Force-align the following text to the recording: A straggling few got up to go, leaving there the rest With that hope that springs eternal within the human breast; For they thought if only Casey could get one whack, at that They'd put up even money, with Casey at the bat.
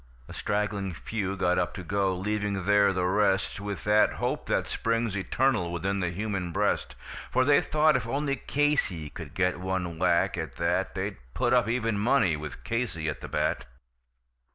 A 0.27 0.33
straggling 0.33 0.95
few 0.95 1.37
got 1.37 1.59
up 1.59 1.75
to 1.75 1.83
go, 1.83 2.15
leaving 2.17 2.63
there 2.65 2.91
the 2.91 3.05
rest 3.05 3.59
With 3.59 3.83
that 3.83 4.13
hope 4.13 4.47
that 4.47 4.65
springs 4.67 5.15
eternal 5.15 5.71
within 5.71 5.99
the 5.99 6.09
human 6.09 6.51
breast; 6.51 6.95
For 7.29 7.45
they 7.45 7.61
thought 7.61 7.95
if 7.95 8.07
only 8.07 8.35
Casey 8.37 9.11
could 9.11 9.35
get 9.35 9.59
one 9.59 9.99
whack, 9.99 10.39
at 10.39 10.55
that 10.55 10.95
They'd 10.95 11.17
put 11.35 11.53
up 11.53 11.67
even 11.69 11.99
money, 11.99 12.35
with 12.35 12.63
Casey 12.63 13.07
at 13.09 13.21
the 13.21 13.27
bat. 13.27 13.65